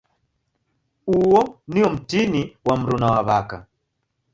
Uo 1.17 1.45
nio 1.67 1.89
mtini 1.95 2.43
wa 2.65 2.73
mruna 2.81 3.07
wa 3.13 3.21
w'aka. 3.27 3.57